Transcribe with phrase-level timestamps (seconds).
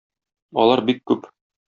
[0.63, 1.29] Алар бик күп.